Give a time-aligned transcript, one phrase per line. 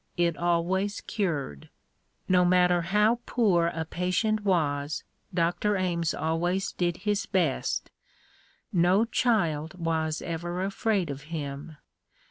[0.17, 1.69] It always cured.
[2.27, 5.77] No matter how poor a patient was, Dr.
[5.77, 7.91] Ames always did his best.
[8.73, 11.77] No child was ever afraid of him.